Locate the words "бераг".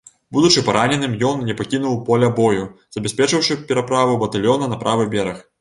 5.15-5.49